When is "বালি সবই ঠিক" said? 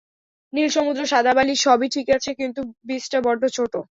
1.33-2.07